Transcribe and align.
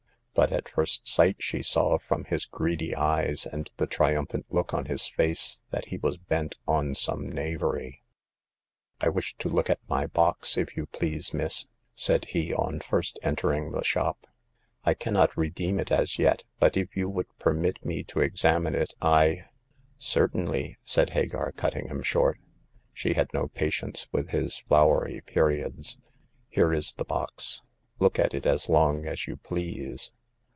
But 0.33 0.53
at 0.53 0.69
first 0.69 1.07
sight 1.07 1.35
she 1.39 1.61
saw 1.61 1.99
from 1.99 2.23
his 2.23 2.45
greedy 2.45 2.95
eyes 2.95 3.45
and 3.45 3.69
the 3.75 3.85
triumphant 3.85 4.45
look 4.49 4.73
on 4.73 4.85
his 4.85 5.05
face 5.05 5.61
that 5.71 5.87
he 5.89 5.97
was 5.97 6.17
bent 6.17 6.55
on 6.65 6.95
some 6.95 7.29
knavery." 7.29 8.01
I 9.01 9.09
wish 9.09 9.35
to 9.37 9.49
look 9.49 9.69
at 9.69 9.81
my 9.89 10.07
box, 10.07 10.57
if 10.57 10.75
you 10.77 10.85
please, 10.87 11.33
miss," 11.33 11.67
said 11.95 12.25
he, 12.25 12.53
on 12.53 12.79
first 12.79 13.19
entering 13.21 13.71
the 13.71 13.83
shop. 13.83 14.25
I 14.85 14.93
cannot 14.95 15.35
redeem 15.37 15.79
it 15.79 15.91
as 15.91 16.17
yet, 16.17 16.45
but 16.59 16.77
if 16.77 16.95
you 16.95 17.07
would 17.09 17.27
permit 17.37 17.85
me 17.85 18.01
to 18.05 18.21
examine 18.21 18.73
it 18.73 18.95
I 19.01 19.43
"Certainly!" 20.15 20.77
said 20.85 21.09
Hagar, 21.11 21.51
cutting 21.51 21.89
him 21.89 22.01
short; 22.01 22.39
she 22.93 23.13
had 23.15 23.31
no 23.33 23.49
patience 23.49 24.07
with 24.13 24.29
his 24.29 24.59
flowery 24.59 25.21
periods. 25.23 25.99
Here 26.47 26.73
is 26.73 26.93
the 26.93 27.05
box. 27.05 27.61
Look 27.99 28.17
at 28.17 28.33
it 28.33 28.45
as 28.47 28.69
long 28.69 29.05
as 29.05 29.27
you 29.27 29.35
please." 29.35 30.13